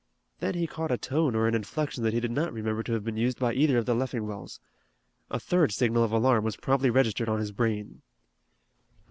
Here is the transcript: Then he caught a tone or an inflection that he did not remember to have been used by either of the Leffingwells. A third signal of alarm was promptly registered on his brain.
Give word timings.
Then 0.39 0.55
he 0.55 0.65
caught 0.65 0.89
a 0.89 0.97
tone 0.97 1.35
or 1.35 1.47
an 1.47 1.53
inflection 1.53 2.03
that 2.03 2.11
he 2.11 2.19
did 2.19 2.31
not 2.31 2.51
remember 2.51 2.81
to 2.81 2.93
have 2.93 3.03
been 3.03 3.17
used 3.17 3.37
by 3.37 3.53
either 3.53 3.77
of 3.77 3.85
the 3.85 3.93
Leffingwells. 3.93 4.59
A 5.29 5.39
third 5.39 5.71
signal 5.71 6.03
of 6.03 6.11
alarm 6.11 6.43
was 6.43 6.57
promptly 6.57 6.89
registered 6.89 7.29
on 7.29 7.39
his 7.39 7.51
brain. 7.51 8.01